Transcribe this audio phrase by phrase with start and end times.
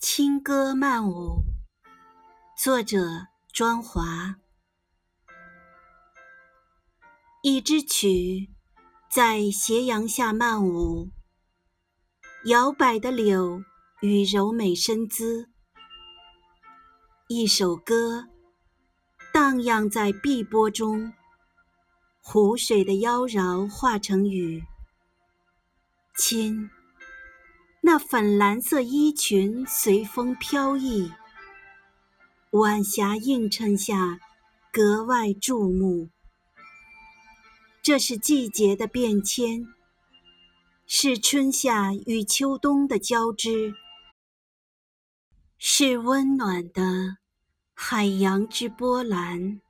[0.00, 1.44] 轻歌曼舞，
[2.56, 4.36] 作者庄华。
[7.42, 8.48] 一支曲
[9.12, 11.10] 在斜阳下漫舞，
[12.46, 13.62] 摇摆的柳
[14.00, 15.50] 与柔美身姿。
[17.28, 18.26] 一首歌
[19.34, 21.12] 荡漾在碧波中，
[22.22, 24.64] 湖水的妖娆化成雨，
[26.16, 26.70] 亲。
[27.92, 31.10] 那粉蓝色衣裙随风飘逸，
[32.50, 34.20] 晚霞映衬下
[34.72, 36.08] 格外注目。
[37.82, 39.66] 这是季节的变迁，
[40.86, 43.74] 是春夏与秋冬的交织，
[45.58, 47.16] 是温暖的
[47.74, 49.60] 海洋之波澜。